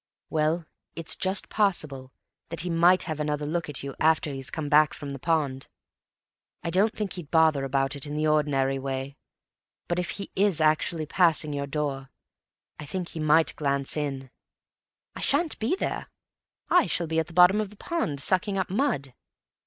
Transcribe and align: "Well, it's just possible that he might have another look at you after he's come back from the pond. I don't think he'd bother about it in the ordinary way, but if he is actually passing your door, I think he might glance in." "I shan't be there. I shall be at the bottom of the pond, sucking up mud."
"Well, 0.31 0.65
it's 0.95 1.15
just 1.15 1.47
possible 1.47 2.11
that 2.49 2.61
he 2.61 2.71
might 2.71 3.03
have 3.03 3.19
another 3.19 3.45
look 3.45 3.69
at 3.69 3.83
you 3.83 3.93
after 3.99 4.31
he's 4.31 4.49
come 4.49 4.67
back 4.67 4.95
from 4.95 5.11
the 5.11 5.19
pond. 5.19 5.67
I 6.63 6.71
don't 6.71 6.95
think 6.95 7.13
he'd 7.13 7.29
bother 7.29 7.63
about 7.63 7.95
it 7.95 8.07
in 8.07 8.15
the 8.15 8.25
ordinary 8.25 8.79
way, 8.79 9.15
but 9.87 9.99
if 9.99 10.09
he 10.17 10.31
is 10.35 10.59
actually 10.59 11.05
passing 11.05 11.53
your 11.53 11.67
door, 11.67 12.09
I 12.79 12.85
think 12.87 13.09
he 13.09 13.19
might 13.19 13.55
glance 13.55 13.95
in." 13.95 14.31
"I 15.15 15.21
shan't 15.21 15.59
be 15.59 15.75
there. 15.75 16.07
I 16.67 16.87
shall 16.87 17.05
be 17.05 17.19
at 17.19 17.27
the 17.27 17.33
bottom 17.33 17.61
of 17.61 17.69
the 17.69 17.77
pond, 17.77 18.19
sucking 18.19 18.57
up 18.57 18.71
mud." 18.71 19.13